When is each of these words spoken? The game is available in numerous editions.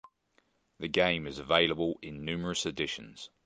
The 0.79 0.87
game 0.87 1.27
is 1.27 1.37
available 1.37 1.99
in 2.01 2.25
numerous 2.25 2.65
editions. 2.65 3.29